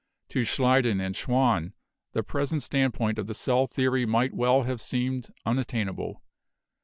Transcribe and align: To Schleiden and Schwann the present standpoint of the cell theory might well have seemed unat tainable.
To 0.29 0.39
Schleiden 0.39 0.99
and 0.99 1.15
Schwann 1.15 1.73
the 2.13 2.23
present 2.23 2.63
standpoint 2.63 3.19
of 3.19 3.27
the 3.27 3.35
cell 3.35 3.67
theory 3.67 4.07
might 4.07 4.33
well 4.33 4.63
have 4.63 4.81
seemed 4.81 5.31
unat 5.45 5.67
tainable. 5.67 6.21